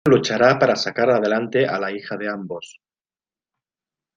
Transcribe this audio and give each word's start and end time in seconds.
La 0.03 0.09
mujer 0.09 0.17
luchará 0.19 0.57
para 0.57 0.75
sacar 0.77 1.11
adelante 1.11 1.67
a 1.67 1.79
la 1.79 1.91
hija 1.91 2.17
de 2.17 2.27
ambos. 2.27 2.81